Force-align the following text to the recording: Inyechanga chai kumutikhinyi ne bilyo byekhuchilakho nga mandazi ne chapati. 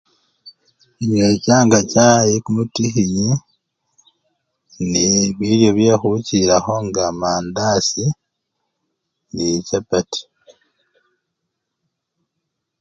Inyechanga 1.03 1.79
chai 1.93 2.31
kumutikhinyi 2.43 3.29
ne 4.91 5.03
bilyo 5.37 5.69
byekhuchilakho 5.77 6.75
nga 6.87 7.03
mandazi 7.19 8.05
ne 9.33 9.47
chapati. 9.67 10.21